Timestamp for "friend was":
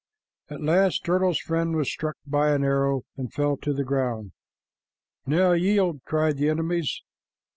1.37-1.87